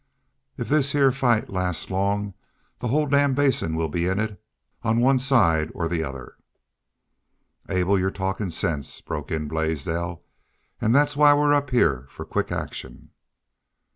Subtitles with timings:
[0.57, 2.33] If this heah fight lasts long
[2.79, 4.41] the whole damn Basin will be in it,
[4.81, 6.37] on one side or t'other."
[7.69, 10.23] "Abe, you're talkin' sense," broke in Blaisdell.
[10.81, 13.11] "An' that's why we're up heah for quick action."